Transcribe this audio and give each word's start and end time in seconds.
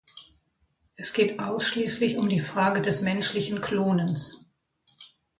Es 0.95 1.13
geht 1.13 1.39
ausschließlich 1.39 2.17
um 2.17 2.27
die 2.27 2.39
Frage 2.39 2.81
des 2.81 3.03
menschlichen 3.03 3.61
Klonens. 3.61 4.47